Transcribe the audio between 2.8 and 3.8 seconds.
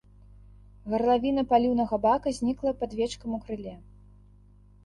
пад вечкам у крыле.